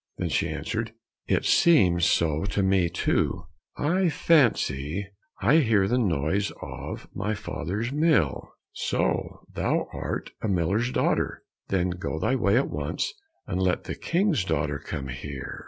[0.17, 0.93] Then she answered,
[1.27, 3.45] "It seems so to me too;
[3.77, 5.05] I fancy
[5.43, 11.43] I hear the noise of my father's mill." "So thou art a miller's daughter!
[11.67, 13.13] Then go thy way at once,
[13.45, 15.59] and let the King's daughter come here."